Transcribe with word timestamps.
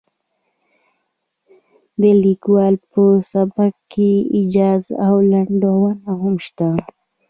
د 2.01 2.03
لیکوال 2.23 2.75
په 2.91 3.03
سبک 3.31 3.73
کې 3.91 4.11
ایجاز 4.35 4.83
او 5.05 5.15
لنډون 5.31 5.95
هم 6.21 6.35
شته. 6.45 6.69